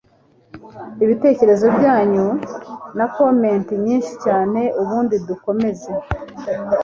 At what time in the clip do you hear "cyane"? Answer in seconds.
4.25-4.61